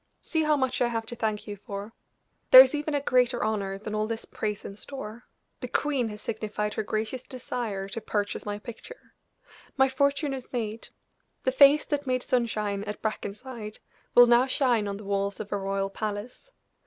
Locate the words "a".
2.95-3.01, 15.51-15.57